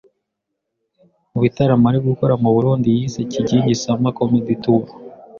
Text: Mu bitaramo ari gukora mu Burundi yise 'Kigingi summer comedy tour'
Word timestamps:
Mu 1.31 1.39
bitaramo 1.43 1.85
ari 1.89 1.99
gukora 2.07 2.33
mu 2.43 2.49
Burundi 2.55 2.87
yise 2.97 3.19
'Kigingi 3.31 3.73
summer 3.81 4.13
comedy 4.17 4.55
tour' 4.63 4.87